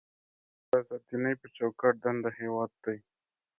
د 0.67 0.69
ازاد 0.79 1.01
دینۍ 1.09 1.35
په 1.41 1.47
چوکاټ 1.55 1.95
دننه 2.03 2.29
هېواد 2.39 2.71
دی. 2.83 2.97